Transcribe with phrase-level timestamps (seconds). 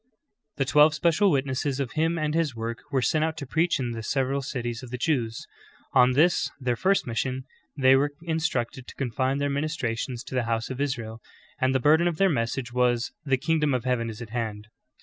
[0.01, 0.03] "^'
[0.57, 3.91] The twelve special witnesses of Him and His work v/ere sent out to preach in
[3.91, 5.45] the several cities of the Jews.
[5.93, 7.43] On this, their first mission,
[7.77, 11.21] they were instructed to confine their ministra tions to the house of Israel,
[11.59, 14.69] and the burden of their message was "The kingdom of heaven is at hand.''